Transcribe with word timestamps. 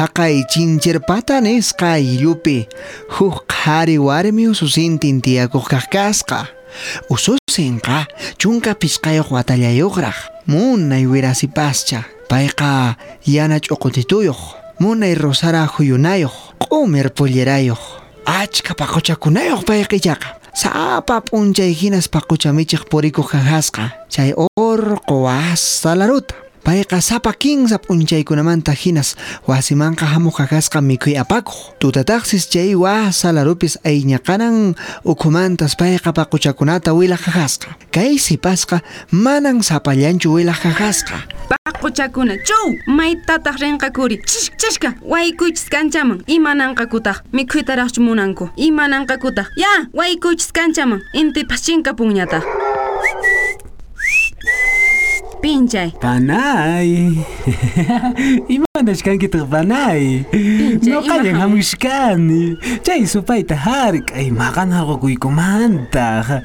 haqay 0.00 0.44
chinchirpata 0.52 1.40
nisqa 1.44 1.92
ayllupi 2.00 2.66
huk 3.16 3.44
qhari 3.52 3.98
warmi 3.98 4.48
ususintin 4.48 5.20
tiyakuq 5.20 5.66
kaq 5.72 5.86
kasqa 5.92 6.38
ususinqa 7.14 8.06
chunka 8.40 8.72
pisqayuq 8.80 9.28
watallayuqraq 9.36 10.18
munay 10.48 11.04
wirasipascha 11.12 12.00
payqa 12.30 12.96
yana 13.26 13.60
ch'uqutituyuq 13.60 14.40
munay 14.80 15.14
rosara 15.14 15.66
huyunayuq 15.68 16.34
q'umir 16.64 17.12
pullerayuq 17.16 17.82
achka 18.24 18.72
paquchakunayuq 18.74 19.62
payqillaqa. 19.68 20.40
Sapa 20.54 21.20
p'unchay 21.20 21.72
hinas 21.80 22.08
paqucha 22.08 22.50
michiq 22.52 22.88
purikuq 22.90 23.28
kajasqa 23.32 23.82
chay 24.10 24.34
orqu 24.34 25.14
wasalaruta 25.26 26.34
payqa 26.64 27.00
sapa 27.00 27.32
kinsa 27.32 27.78
p'unchaykunamanta 27.78 28.72
hinas 28.72 29.16
wasimanqa 29.48 30.06
hamuq 30.06 30.36
kakasqa 30.36 30.80
mikhuy 30.80 31.16
apakuq. 31.18 31.78
Tutataqsis 31.80 32.48
chay 32.52 32.74
wasalarupis 32.74 33.78
ayñaqanan 33.84 34.74
ukhumantas 35.04 35.76
payqa 35.76 36.12
paquchakunata 36.12 36.94
wilaq 36.94 37.20
kajasqa 37.24 37.68
kay 37.90 38.18
sipasqa 38.18 38.80
manan 39.12 39.62
sapallanchu 39.62 40.32
wilaq 40.36 40.60
kajasqa 40.62 41.16
paquchakuna 41.48 42.36
chuw 42.44 42.68
maytataq 42.86 43.56
rinqakuri 43.60 44.16
chishk 44.28 44.52
chishka 44.60 44.94
waykuychis 45.02 45.68
kanchaman 45.72 46.22
imananqakutaq 46.26 47.24
mikhuytaraqchu 47.32 48.00
munanku 48.00 48.50
imananqakutaq 48.56 49.48
ya 49.56 49.88
waykuychis 49.94 50.52
kanchaman 50.52 51.00
inti 51.12 51.44
pachinka 51.44 51.92
puñataq 51.98 52.44
pinchay 55.42 55.90
Panay. 56.00 57.16
Imanash 58.80 59.04
kankitaq 59.04 59.44
panay. 59.44 60.24
Noqallan 60.80 61.36
imaha- 61.36 61.40
hamushkani. 61.44 62.56
Chay 62.80 63.04
supayta 63.04 63.52
hark'ay 63.52 64.32
maqan 64.32 64.72
haqoquykumanta. 64.72 66.40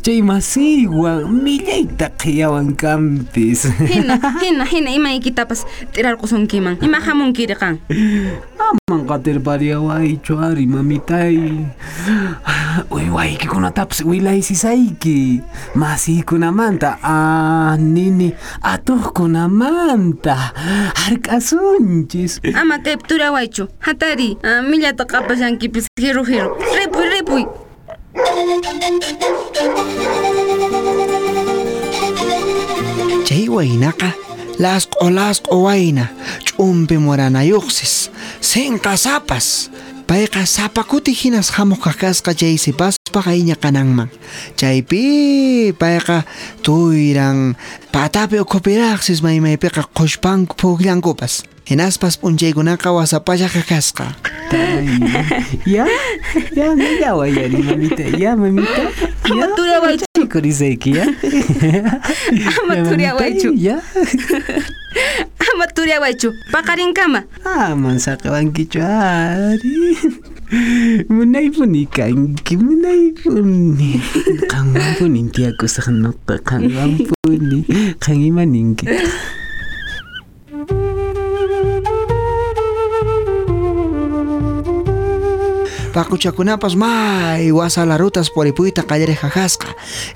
Chay 0.00 0.24
masiwan 0.24 1.28
millayta 1.44 2.08
qiyawan 2.16 2.72
kampis. 2.72 3.68
hina 3.92 4.16
hina 4.40 4.64
hina 4.64 4.90
imaykitapas 4.96 5.68
tirarqusunkiman 5.92 6.80
ima 6.80 7.04
hamunkiri 7.04 7.52
qan 7.52 7.76
Aman 8.56 9.04
qatirpariawaychu 9.04 10.40
ari 10.40 10.64
mamitay. 10.64 11.36
Uywaykikunatapas 12.88 14.00
wilaysisayki. 14.08 15.44
Masiykunamanta 15.76 16.96
ah 17.04 17.76
nini 17.76 18.32
atuqkunamanta 18.64 20.36
ama 22.54 22.78
kay 22.78 22.96
turawaychu 22.96 23.68
hatari 23.80 24.36
millata 24.68 25.04
qapashankipis 25.04 25.86
hiru 26.00 26.24
hiru. 26.24 26.54
Ripuy 26.76 27.06
ripuy 27.14 27.44
chay 33.26 33.48
waynaqa 33.48 34.10
lasq'o 34.58 35.10
lasq'o 35.10 35.56
wayna. 35.66 36.06
Ch'umpi 36.44 36.96
muranayuqsis. 36.98 38.10
Sinqa 38.40 38.96
sapas. 38.96 39.70
Payqa 40.04 40.44
sapakuti 40.44 41.16
hinas 41.16 41.48
hamuq 41.56 41.80
kakasqa 41.80 42.36
chay 42.36 42.60
sipaspaq 42.60 43.24
ayñaqananman 43.24 44.12
chaypi 44.52 45.72
payqa 45.72 46.28
tuyran 46.60 47.56
patapi 47.88 48.36
ukhupiraqsis 48.44 49.24
maymaypiqa 49.24 49.88
qushpanku 49.96 50.52
pukllankupas 50.60 51.48
hinaspas 51.64 52.16
p'unchaykunaqa 52.20 52.92
wasapalla 52.92 53.48
kakasqa 53.48 54.14
Ya, 55.66 55.88
ya, 56.54 56.66
ya 57.00 57.10
wayari 57.16 57.58
mamita, 57.58 58.04
ya 58.14 58.36
mamita. 58.36 58.82
Ama 59.26 59.46
turawaychu. 59.56 60.04
Kurisayki 60.30 60.94
ya. 60.94 61.06
Ama 62.62 62.74
Ya, 62.76 62.82
turawaychu. 62.84 63.50
Ya. 63.56 63.80
ama 65.54 65.66
turyawaychu 65.74 66.30
paqarinkama 66.52 67.24
Aman 67.44 67.98
saqawankichu 67.98 68.78
ari. 68.84 69.96
Munaypuni 71.10 71.86
kanki, 71.90 72.54
munaypuni. 72.60 73.98
Qanwanpuni 74.46 75.32
tiyakusaq 75.34 75.88
nuqa, 75.90 76.38
qanwanpuni. 76.46 77.64
Qan 77.98 78.16
imaninki. 78.22 78.86
Paquchakunapas 85.94 86.74
may 86.74 87.52
wasalarutas 87.54 88.28
puripuyta 88.34 88.82
qallariq 88.82 89.20
kajasqa 89.22 89.70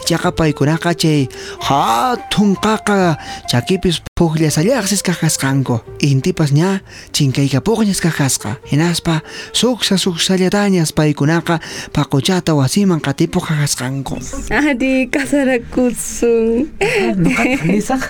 chaqa 0.09 0.31
paykunaqa 0.39 0.91
chay 1.03 1.29
hatun 1.69 2.51
qaqa 2.65 3.15
chakipis 3.51 4.03
pukllashallaqsis 4.19 5.03
kajasqanku 5.07 5.79
intipas 6.03 6.51
ña 6.59 6.83
chinkaykapuqñas 7.15 8.01
kajasqa 8.03 8.51
hinaspa 8.71 9.23
suksa 9.61 9.95
suksallatañas 10.05 10.91
paykunaqa 10.99 11.61
paquchata 11.95 12.53
wasiman 12.59 13.01
qatipuq 13.07 13.45
kajasqanku 13.49 14.19
ari 14.51 15.07
kasarakusun 15.15 16.75
Nuqa 17.23 17.45
nisaq, 17.71 18.03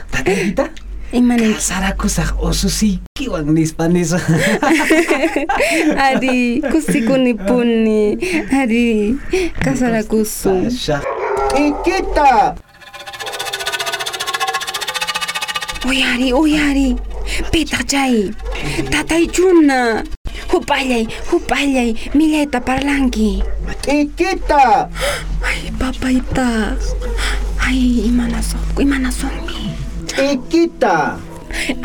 Emanen 1.11 1.55
sarakusax 1.59 2.35
oso 2.39 2.69
sí, 2.69 3.01
qué 3.15 3.29
buen 3.29 3.57
hispaneso. 3.57 4.19
Adi, 5.97 6.61
kusiku 6.71 7.17
nipuni. 7.17 8.19
Adi, 8.53 9.17
kasarakusu. 9.65 10.69
¿Y 11.57 11.73
qué 11.85 12.05
ta? 12.15 12.55
Uyari, 15.89 16.33
uyari, 16.33 16.97
peta 17.51 17.79
jai. 17.89 18.31
Tatai 18.91 19.31
junna. 19.33 20.05
Kopalay, 20.51 21.09
kopalay, 21.31 21.97
mileta 22.13 22.61
parlanki. 22.61 23.43
¿Y 23.89 24.09
qué 24.09 24.37
ta? 24.47 24.91
Ay 25.41 25.73
papaita. 25.79 26.77
Ay, 27.61 28.11
manasopku, 28.13 28.85
manasomku. 28.85 29.88
Ikita! 30.19 31.15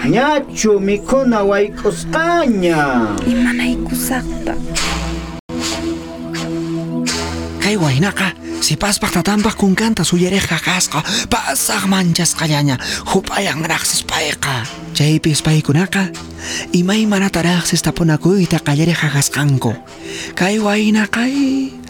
Ñachu 0.10 0.80
mikhuna 0.82 1.46
wayk'usqaña. 1.46 2.78
imanaykusaqta 3.26 4.54
kay 7.64 7.80
waynaqa 7.80 8.36
sipaspaq 8.60 9.12
tatanpaq 9.16 9.56
kunkanta 9.56 10.04
suyariq 10.04 10.50
kaqasqa 10.52 11.00
pasaq 11.32 11.88
manchasqallaña 11.88 12.76
hupayanraqsis 13.08 14.04
payqa 14.04 14.68
chaypis 14.98 15.40
paykunaqa 15.40 16.12
imaymanataraqsis 16.76 17.82
tapunakuyta 17.88 18.60
qallariq 18.60 19.00
kaqasqanku 19.00 19.72
kay 20.36 20.60
waynaqay 20.60 21.34
kawapi 21.72 21.83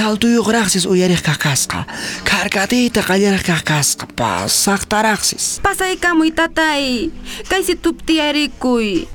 taltuyuqraqsis 0.00 0.86
uyariq 0.86 1.22
kaqasqa 1.22 1.84
karkatita 2.24 3.00
qallariq 3.02 3.44
kaqasqa 3.46 4.06
pasaqtaraqsis 4.18 5.60
pasaykamuy 5.62 6.30
tatay 6.32 7.10
kaysi 7.50 7.74
tuptiyarikuy 7.76 9.06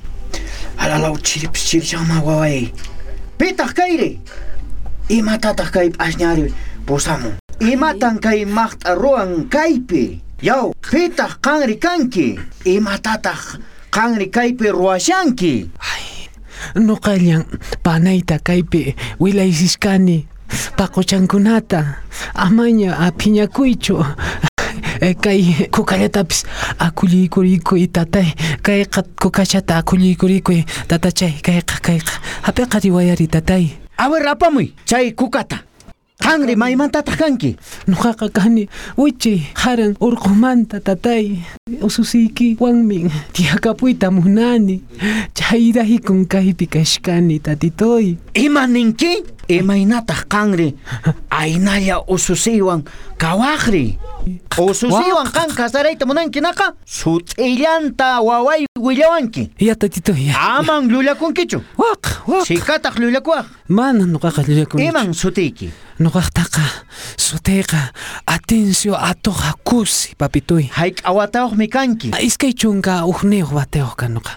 Alalaw 0.77 1.15
chiripis 1.23 1.63
chirishama 1.71 2.19
waway. 2.19 2.67
Pitaq 3.39 3.71
kayri? 3.71 4.19
Imatataq 5.07 5.71
kay 5.71 5.87
p'asñari 5.91 6.51
pusamun? 6.83 7.39
Imatan 7.63 8.19
kay 8.19 8.43
maqt'a 8.43 8.99
ruwan 8.99 9.47
kaypi? 9.47 10.19
Yaw, 10.43 10.75
pitaq 10.75 11.39
qanri 11.39 11.79
kanki? 11.79 12.35
Imatataq 12.67 13.63
qanri 13.87 14.27
kaypi 14.27 14.67
ruwashanki? 14.75 15.71
Nuqallan 16.75 17.45
panayta 17.83 18.39
kaypi 18.39 18.95
wilaysishkani 19.19 20.27
paquchankunata 20.77 21.85
amaña 22.33 22.97
aphiñakuychu 22.97 24.05
Eh, 25.01 25.15
kay 25.15 25.67
kukallatapis 25.75 26.45
akullikurikuy 26.79 27.87
tatay 27.91 28.31
kayqa 28.63 29.03
kukachata 29.21 29.77
akullikurikuy 29.77 30.63
tatachay 30.87 31.33
kayqa 31.43 31.75
kayqa 31.83 32.13
hapiqa 32.47 32.79
riwayari 32.79 33.27
tatay 33.27 33.85
A 33.97 34.09
ver, 34.09 34.27
apamuy, 34.27 34.73
chay 34.85 35.11
kukata. 35.11 35.59
Qanri 36.21 36.55
maymantataq 36.55 37.17
kanki? 37.17 37.57
nuqaqa 37.87 38.29
kani 38.31 38.67
wichi 38.97 39.43
haran 39.55 39.93
urqumanta 39.99 40.79
tatay 40.79 41.37
ususiyki 41.81 42.57
wanmin 42.59 43.11
tiyakapuyta 43.33 44.11
munani. 44.11 44.81
Chayrahikun 45.35 46.25
kaypi 46.25 46.67
kashkani 46.67 47.39
tatitoy 47.39 48.15
Ima 48.33 48.67
ninki? 48.67 49.23
Imaynataq 49.47 50.25
qanri 50.25 50.73
aynalla 51.41 52.01
ususiwan 52.07 52.83
kawaqri 53.17 53.97
ususiwan 54.57 55.27
kan 55.35 55.49
kasarayta 55.51 56.05
munankinaqa 56.05 56.73
sut'illanta 56.85 58.21
waway 58.21 58.65
willawanki 58.79 59.51
Ya 59.59 59.75
tatito 59.75 60.13
ya. 60.13 60.33
aman 60.59 60.87
llullakunkichu 60.89 61.59
Waq, 61.77 62.03
waq. 62.27 62.45
sikataq 62.47 62.95
llullakuwaq 62.99 63.45
Mana 63.67 64.05
nuqaqa 64.05 64.41
llullakuni. 64.47 64.87
iman 64.87 65.13
sutiyki 65.13 65.69
Nuqaqtaqa 65.99 66.61
sutayqa 67.17 67.91
Atencio 68.27 68.95
atoqa 68.95 69.53
kusi 69.63 70.15
papituy. 70.17 70.69
hayk'awatawaqmi 70.71 71.67
kanki 71.69 72.11
Iskay 72.21 72.53
chunka 72.53 73.05
uhniyuq 73.05 73.51
watayuq 73.53 73.95
kanuqa. 73.95 74.31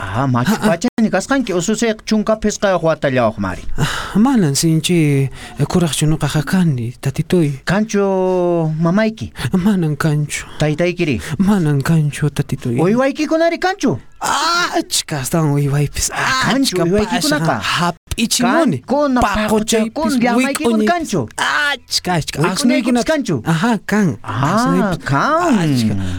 Ah, 0.00 0.26
machani 0.28 1.10
kaskanki 1.10 1.52
also 1.52 1.74
say 1.74 1.92
k 1.92 2.00
chunka 2.04 2.36
piska 2.36 2.78
wata 2.78 3.08
yaohmary. 3.10 3.64
Ah 3.76 4.16
man 4.18 4.54
sinchi 4.54 5.28
a 5.58 5.64
kurashunukahakandi, 5.66 6.98
tatitoy. 7.00 7.50
Kancho 7.64 8.72
mamaiki. 8.80 9.32
Man 9.52 9.82
and 9.84 9.98
kancho. 9.98 10.46
Taitai 10.58 10.96
kiri. 10.96 11.20
Man 11.38 11.66
and 11.66 11.84
kancho 11.84 12.30
tatitoy. 12.30 12.78
O 12.80 12.84
youwai 12.86 13.12
ki 13.12 13.26
kunari 13.26 13.58
kancho? 13.58 13.98
Ah, 14.20 14.80
chastan 14.88 15.52
uiwaipis. 15.52 16.10
Kanchunaka 16.10 17.58
hap 17.60 17.96
ichi 18.16 18.42
muni 18.44 18.78
con 18.78 19.14
gamai 19.14 20.54
kikancho 20.54 21.28
A 21.38 21.76
chai. 21.88 22.22
Kan 25.04 25.38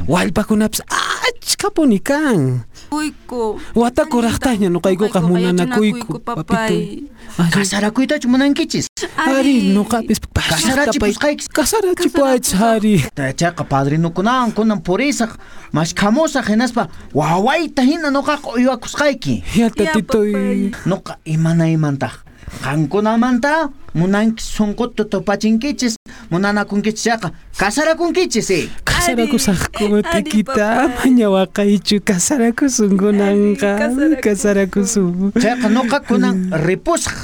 while 0.06 0.32
bakunaps 0.32 0.82
a 0.82 1.32
chapuni 1.42 2.00
kan. 2.04 2.66
Uyku. 2.92 3.60
Wata 3.76 4.06
kuraqtaña 4.06 4.70
nuqaykuqa 4.70 5.22
munanakuyku 5.22 6.20
papituy. 6.20 7.06
Ari, 7.38 7.52
kasarakuytachu 7.52 8.28
munankichis 8.28 8.88
ari 9.18 9.74
nuqapis 9.74 10.20
Kasarachipusqayki. 10.50 11.48
Kasarachipuachis 11.54 12.56
ari. 12.62 13.06
chayqa 13.38 13.64
padrinukunawan 13.64 14.52
kunan 14.52 14.82
purisaq. 14.82 15.30
Mashkhamusaq 15.74 16.48
hinaspa. 16.50 16.88
Wawayta 17.14 17.84
hina 17.84 18.10
nuqaqa 18.10 18.50
uywakusqayki 18.58 19.44
Ya 19.56 19.70
tatitoy. 19.70 20.72
nuqa 20.86 21.18
imanaymantaq 21.26 22.26
qankunamanta 22.64 23.70
munanki 23.94 24.42
sunquta 24.44 25.04
tupachinkichis. 25.06 25.96
Munanakunkichis 26.32 27.04
chaqa 27.04 27.32
kasarakunkichis 27.58 28.50
eh 28.50 28.70
Kasarakusaqku 29.04 29.86
Ari, 29.96 30.04
tikita 30.28 30.68
papay. 30.92 31.08
maña 31.16 31.28
waqaychu 31.32 31.98
kasarakusunkunanqa 32.04 33.72
kasarakusun. 34.20 35.32
chayqa 35.40 35.68
nuqa 35.72 36.00
kunan 36.04 36.52
ripusaq 36.68 37.16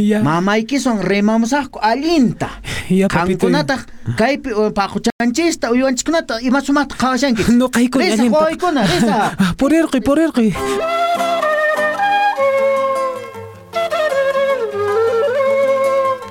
Ya 0.00 0.22
mamaykison 0.24 1.04
rimamusaqku 1.04 1.76
allinta 1.82 2.48
ya 2.88 3.04
qankunataq 3.12 3.80
kaypi 4.16 4.48
paquchanchista 4.72 5.68
uywanchikkunata 5.76 6.40
ima 6.40 6.60
sumaqta 6.64 6.96
qhawashanki 6.96 7.52
Nuqaykuna 7.52 8.04
risa 8.04 8.22
allinta. 8.24 8.38
wawaykuna 8.40 8.80
risa. 8.88 9.16
Purirqi 9.60 10.00
purirqi. 10.00 10.48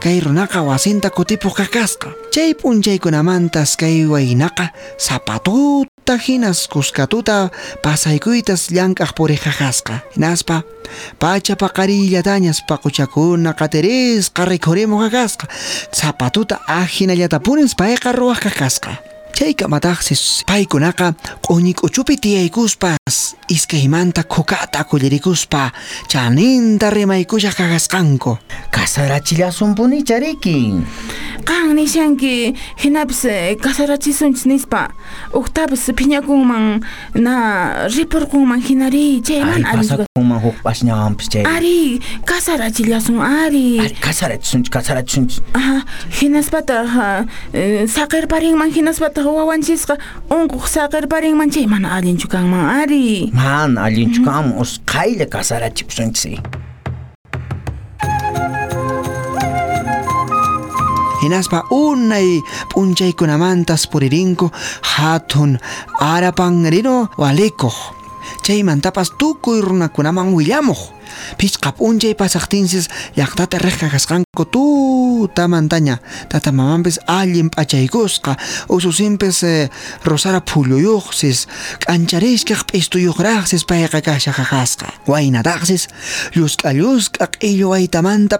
Kay 0.03 0.19
runaqa 0.19 0.59
wasinta 0.67 1.09
kutipuq 1.09 1.55
kakasqa. 1.55 2.11
Chay 2.33 2.51
p'unchaykunamantas 2.59 3.77
kay 3.79 4.03
waynaqa 4.03 4.65
zapatuta 4.99 6.19
hinas 6.19 6.67
kuskatuta 6.67 7.47
pasaykuytas 7.83 8.67
llank'aq 8.75 9.15
puriq 9.15 9.39
kakasqa. 9.47 10.03
Hinaspa 10.15 10.63
pacha 11.19 11.55
paqarillatañas 11.55 12.59
paquchakuna 12.67 13.53
qaterisqa 13.55 14.43
rikhurimuq 14.43 15.07
kakasqa. 15.07 15.47
Zapatuta 15.95 16.59
ajinallata 16.67 17.39
punis 17.39 17.71
payqa 17.71 18.11
ruwaq 18.11 18.43
kakasqa. 18.43 19.12
Chay 19.33 19.53
kamataqsis 19.57 20.43
paykunaqa 20.45 21.13
q'uñi 21.41 21.73
k'uchupi 21.73 22.17
tiyaykuspas 22.21 23.33
iskaymanta 23.49 24.23
khukata 24.23 24.83
kullirikuspa 24.85 25.71
chaninta 26.07 26.89
rimaykushaq 26.93 27.55
kakasqanku. 27.57 28.37
kasarachillasunpuni 28.71 30.03
chariki 30.05 30.57
Qan 31.43 31.75
nishanki 31.75 32.53
hinapis 32.79 33.25
eh, 33.25 33.57
kasarachisunchis 33.59 34.45
nispa. 34.45 34.87
Uqtapis 35.33 35.91
phiñakunman 35.97 36.79
na 37.15 37.87
ripurkunman 37.89 38.61
hinari 38.61 39.19
chayman 39.21 39.63
pasakunman 39.63 40.39
huk 40.39 40.55
pashñawanpis 40.63 41.27
chay. 41.29 41.43
Ari 41.43 41.99
kasarachillasun 42.23 43.19
ari. 43.19 43.81
Kasarachisunchis 43.99 44.71
kasarachisunchis 44.71 45.41
aha 45.53 45.83
hinaspata 46.21 47.25
saqirparinman 47.87 48.71
hinaspata 48.71 49.22
kawsaq 49.23 49.35
wawanchisqa 49.39 49.95
unquq 50.29 50.67
saqirparinmanchis 50.67 51.67
mana 51.67 51.95
allinchukanman 51.95 52.83
ari. 52.83 53.31
Mana 53.31 53.87
allinchukanman 53.87 54.59
usqaylla 54.59 55.25
kasarachipusunchis 55.25 56.39
hinaspa 61.23 61.63
unay 61.71 62.43
p'unchaykunamantas 62.71 63.87
puririnku 63.87 64.51
hatun 64.93 65.55
arapan 65.99 66.67
rino 66.67 67.07
walikuj 67.17 68.02
Chaymantapas 68.43 69.11
tukuy 69.17 69.61
runakunaman 69.61 70.33
willamuq. 70.33 70.79
Pichqa 71.37 71.71
p'unchay 71.77 72.15
pasaqtinsis 72.15 72.89
llaqtata 73.17 73.59
riq 73.59 73.77
kakasqanku 73.79 74.43
tutamantaña. 74.53 75.99
Tata 76.29 76.51
mamanpis 76.51 76.99
allin 77.07 77.49
p'achaykusqa. 77.49 78.35
Ususinpis 78.69 79.43
eh, 79.43 79.69
rosara 80.05 80.41
phuluyuqsis. 80.41 81.47
K'ancharishkaq 81.83 82.65
p'istuyuqraqsis 82.69 83.65
payqa 83.69 84.01
kasha 84.01 84.33
kakasqa. 84.33 84.87
Waynataqsis 85.07 85.87
llusk'a 86.35 86.73
llusk'a 86.73 87.27
q'illu 87.27 87.73
waytamanta. 87.73 88.39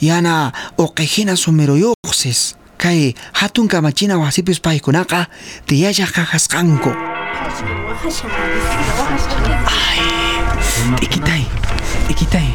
Yana 0.00 0.52
uqijina 0.78 1.36
sumiruyuqsis. 1.36 2.54
Kay 2.78 3.14
hatun 3.32 3.68
kamachina 3.68 4.18
wasipis 4.18 4.60
paykunaqa 4.60 5.26
tiyashaq 5.66 6.12
kakasqanku. 7.34 7.94
Tikitay. 11.00 11.44
Tikitay. 12.08 12.48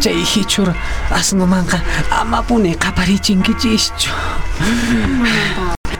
Chay 0.00 0.20
hichur 0.22 0.68
asnumanqa 1.10 1.80
amapuni 2.10 2.74
qaparichinkichishchu. 2.76 4.10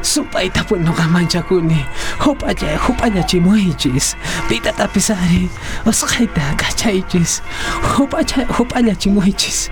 Supaytapun 0.02 0.84
nuqa 0.86 1.04
manchakuni. 1.10 1.84
Hup'alla 2.22 2.78
hup'allachimuaychis. 2.78 4.14
Pitatapis 4.48 5.10
ari 5.10 5.50
usqayta 5.84 6.54
kachaychis. 6.56 7.42
Hup'alla 7.96 8.46
hup'allachimuaychis. 8.56 9.70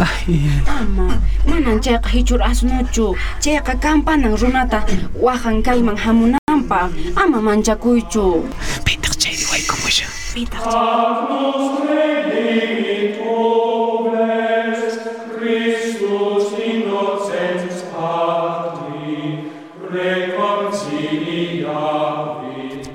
Ay. 0.00 0.48
Ama, 0.66 1.20
manan 1.46 1.78
chayqa 1.80 2.08
hichur 2.08 2.40
asnuchu. 2.42 3.14
Chayqa 3.40 3.74
kampanan 3.80 4.36
runata 4.36 4.80
wahan 5.20 5.62
kayman 5.62 5.96
hamunanpaq. 6.60 7.16
Ama 7.16 7.40
manchakuychu. 7.40 8.44
Pitaq 8.84 9.16
chayri 9.16 9.44
waykumusha. 9.50 10.06
Pitaq 10.34 10.64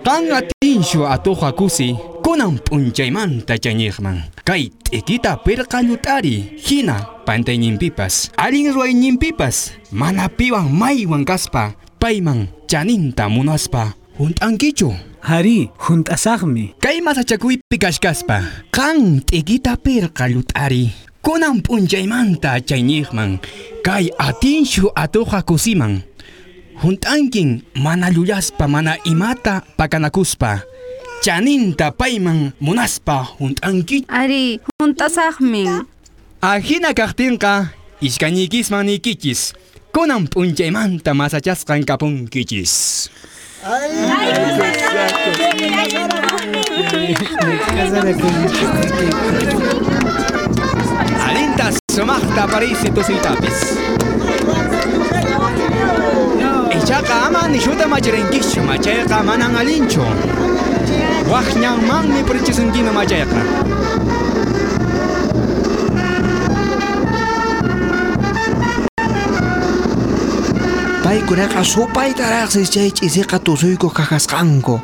Qan 0.06 0.30
atinshu 0.32 1.02
atuqa 1.08 1.52
kusi 1.52 1.98
kunan 2.22 2.62
p'unchaymanta 2.62 3.58
chañiqman 3.58 4.22
kay 4.46 4.70
t'ikita 4.70 5.34
pirqallut'ari 5.42 6.62
hina 6.62 7.10
pantayninpipas 7.26 8.30
allin 8.38 8.70
ruwayninpipas 8.70 9.74
mana 9.92 10.30
piwan 10.30 10.70
maywan 10.70 11.26
kaspa 11.26 11.74
payman 12.06 12.46
chaninta 12.70 13.26
munaspa 13.26 13.98
hunt'ankichu 14.22 14.94
Hari, 15.26 15.74
juntasaqmi. 15.82 16.78
kay 16.78 17.02
masachakuypi 17.02 17.82
kashkaspa 17.82 18.46
qan 18.70 19.26
t'ikita 19.26 19.74
pirqallut'ari 19.74 20.94
kunan 21.26 21.66
p'unchaymanta 21.66 22.62
chañiqman 22.62 23.42
kay 23.82 24.14
atinshu 24.22 24.94
atuqa 24.94 25.42
kusiman 25.42 26.06
Hunt'ankin 26.76 27.66
mana 27.82 28.12
llullaspa 28.12 28.68
mana 28.68 29.00
imata 29.08 29.64
pakanakuspa. 29.80 30.60
Chaninta 31.24 31.90
payman 31.96 32.52
munaspa 32.60 33.24
hunt'anki 33.40 34.04
Ari, 34.12 34.60
juntasaqmin. 34.78 35.88
Ajina 36.44 36.92
kaqtinqa 36.94 37.72
ishkañikisman 38.04 38.86
nikichis 38.92 39.56
kunan 39.96 40.28
p'unchaymanta 40.28 41.16
masachasqan 41.16 41.88
kapunkichis 41.88 43.08
Alintas 51.28 51.80
sumaqta 51.96 52.44
aparece 52.44 52.92
tusuytapis 52.92 53.60
ichaqa 56.76 57.16
ama 57.28 57.48
nishuta 57.48 57.88
macharinkichu 57.88 58.68
machayqa 58.68 59.24
manan 59.24 59.56
allinchu 59.56 60.04
waqñanmanmi 61.32 62.22
purichisunkimi 62.28 62.92
machayqa 63.00 63.40
paykunaqa 71.16 71.64
supaytaraqsis 71.64 72.68
chay 72.76 72.92
ch'isiqa 72.92 73.40
tusuyku 73.40 73.88
qaqasqanku 73.88 74.76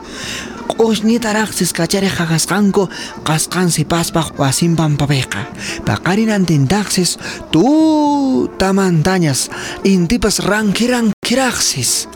q'usñitaraqsis 0.80 1.76
kachariq 1.76 2.16
qaqasqanku 2.20 2.88
qasqan 3.28 3.68
sipaspaq 3.68 4.40
wasinpan 4.40 4.96
papiqa 4.96 5.44
paqarinantintaqsis 5.84 7.20
tutamantañas 7.52 9.52
intipas 9.84 10.40
rankirankiraksis 10.40 12.08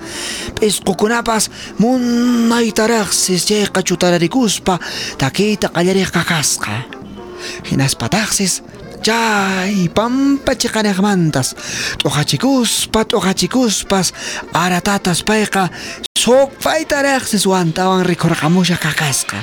p'isqukunapas 0.55 1.51
munaytaraqsis 1.83 3.41
chayqa 3.51 3.83
chutararikuspa 3.83 4.79
takiyta 5.19 5.75
qallariq 5.75 6.15
qaqasqa 6.15 6.87
hinaspataqsis 7.67 8.63
chay 9.05 9.85
pampa 9.97 10.51
chiqaniqmantas 10.61 11.47
t'uqachikuspa 12.01 12.99
t'uqachikuspas 13.09 14.07
aratatas 14.63 15.19
payqa 15.29 15.63
supaytaraqsis 16.23 17.43
wantawan 17.51 18.01
rikurqamusha 18.09 18.77
qaqasqa 18.83 19.37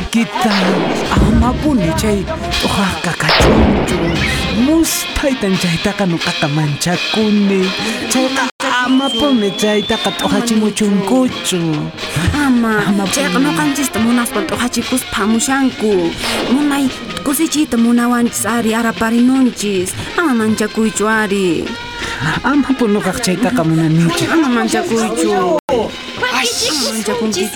Ikita 0.00 0.54
amapuni 1.20 1.90
chay 2.00 2.18
t'uqaqqa 2.60 3.12
kachunchu 3.22 3.98
muspaytan 4.66 5.54
chaytaqa 5.62 6.04
nuqaqa 6.12 6.46
manchakuni 6.56 7.62
chayqa 8.12 8.69
amapuni 8.84 9.50
chaytaqa 9.60 10.10
t'uqachimuchunkuchu 10.18 11.60
ama 12.44 13.04
chayqa 13.14 13.38
nuqanchista 13.44 13.98
munaspa 14.04 14.40
t'uqachikus 14.48 15.02
phamushanku 15.12 15.92
munay 16.52 16.86
kusichiyta 17.24 17.76
munawanchis 17.84 18.46
ari 18.46 18.70
araparinunchis 18.74 19.90
ama 20.18 20.32
manchakuychu 20.40 21.04
ari. 21.20 21.64
Amapuni 22.44 22.92
nuqaq 22.94 23.16
chaytaqa 23.24 23.62
munanichu 23.68 24.24
ama 24.32 24.48
manchakuychu 24.56 25.60
manchakunchis 27.00 27.50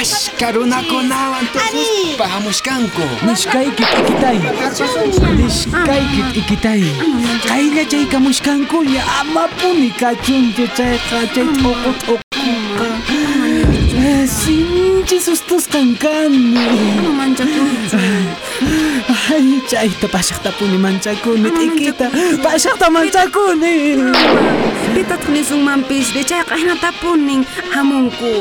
ashka 0.00 0.52
runakunawan 0.52 1.46
tususpa 1.52 2.28
hamushkanku 2.28 3.02
nishkaykit 3.26 3.86
ikitay 4.00 4.38
nishkaykit 5.40 6.36
ikitay 6.40 6.82
qaylla 7.48 7.84
chaykamushkankulla 7.90 9.02
amapuni 9.20 9.90
kachunchu 10.00 10.64
chayqa 10.78 11.18
chay 11.34 11.46
t'uqu 11.58 11.90
t'uquqa 12.06 12.88
sinchi 15.04 15.20
sustusqankani 15.20 16.56
ama 16.98 17.12
manchakuychu 17.20 17.98
ay 19.34 19.60
chayta 19.68 20.08
pashaqtapuni 20.08 20.78
manchakuni 20.78 21.50
t'ikita 21.56 22.06
pashaqta 22.44 22.88
manchakuni 22.96 23.74
pitataq 24.94 25.28
nisunmanpis 25.28 26.08
chayqa 26.30 26.56
hinatapunin 26.56 27.44
hamunku 27.74 28.32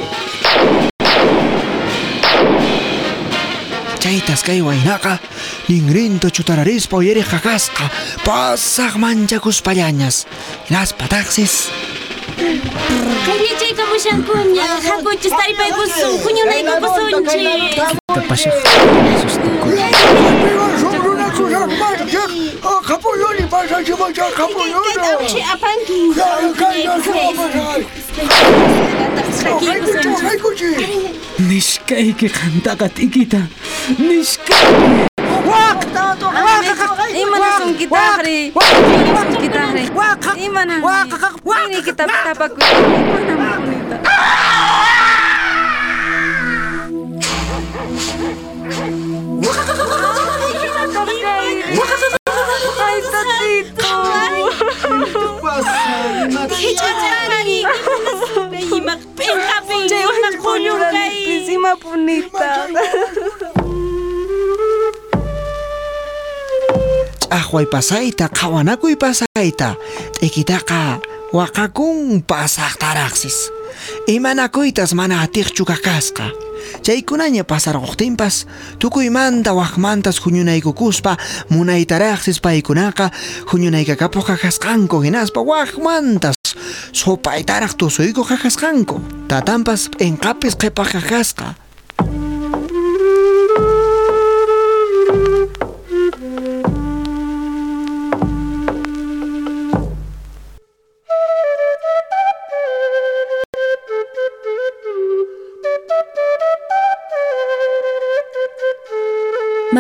chaytas 4.00 4.42
kay 4.48 4.62
waynaqa 4.62 5.20
ninrinto 5.68 6.30
chutararispa 6.30 6.96
uyariq 6.98 7.28
qaqasqa 7.28 7.86
pasaq 8.24 8.96
manchakuspallañas 9.04 10.26
Хлечайка 12.36 13.84
бушанкуня, 13.92 14.64
хакучи 14.86 15.28
стари 15.28 15.54
пайгусу, 15.56 16.20
куняна 16.24 16.56
и 16.60 16.64
кокосунчи. 16.66 17.82
Да 18.10 18.22
паша. 18.28 18.52
Хапуюни 22.84 23.48
паша 23.50 23.84
чимача 23.84 24.30
хапуюни. 24.36 25.28
Чи 25.30 25.44
апанки. 25.54 25.94
Я 26.18 26.54
кайна 26.58 27.04
сумабашай. 27.04 27.88
Хакучи. 30.22 30.70
Нишкайки 31.40 32.28
хантагат 32.28 33.00
игита. 33.00 33.42
Нишкайки. 33.98 35.13
T'ikita 35.44 36.04
nishkayki 36.62 37.22
Imana 37.22 37.48
kitahri. 37.78 38.40
Imana 38.54 39.36
kitahri. 39.42 39.84
Imana. 40.46 40.76
Ini 41.68 41.80
kita. 41.84 42.04
Ay, 42.08 42.34
tatito. 59.50 60.00
Kay 60.94 61.54
Ima 61.54 61.76
punita. 61.78 62.68
Ch'aqway 67.34 67.66
pasayta 67.66 68.30
qhawanakuy 68.30 68.94
pasayta 68.94 69.74
t'ikitaqa 70.22 71.02
waqakun 71.34 72.22
pasaqtaraqsis 72.30 73.50
imanakuytas 74.06 74.94
mana 74.94 75.26
atiqchu 75.26 75.66
kakasqa 75.66 76.30
chaykunaña 76.86 77.42
pasarquqtinpas 77.42 78.46
tukuymanta 78.78 79.58
waqmantas 79.58 80.22
huñunaykukuspa 80.22 81.18
munaytaraqsis 81.50 82.38
paykunaqa 82.38 83.10
huñunaykakapuq 83.50 84.26
kakasqanku 84.30 85.02
hinaspa 85.02 85.42
waqmantas 85.42 86.38
supaytaraq 86.94 87.74
tusuyku 87.82 88.22
kakasqanku 88.30 89.02
tatanpas 89.26 89.90
p'inqapis 89.90 90.54
qhipaq 90.62 90.90
kakasqa 91.02 91.58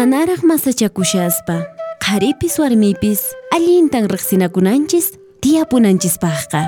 Manaraq 0.03 0.43
masachakushaspa. 0.43 1.55
Qharipis 2.03 2.60
warmipis 2.60 3.22
allintan 3.55 4.10
riqsinakunanchis 4.12 5.05
tiyapunanchispaqqa 5.41 6.62